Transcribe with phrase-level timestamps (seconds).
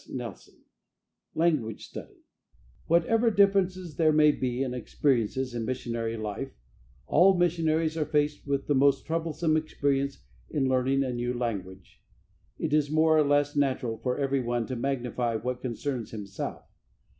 [0.07, 0.57] CHAPTER II
[1.35, 2.23] LANGUAGE STUDY
[2.87, 6.53] Whatever differences there may be in experiences in missionary life,
[7.05, 12.01] all missionaries are faced with a most troublesome experience in learning a new language.
[12.57, 16.63] It is more or less natural for everyone to magnify what concerns himself.